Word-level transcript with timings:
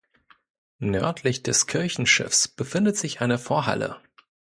Nördlich 0.79 1.43
des 1.43 1.67
Kirchenschiffs 1.67 2.47
befindet 2.47 2.97
sich 2.97 3.21
eine 3.21 3.37
Vorhalle. 3.37 4.01